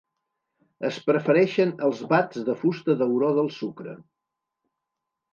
Es 0.87 0.95
prefereixen 1.09 1.73
els 1.87 2.01
bats 2.13 2.41
de 2.47 2.55
fusta 2.61 2.95
d'auró 3.01 3.29
del 3.41 3.51
sucre. 3.59 3.93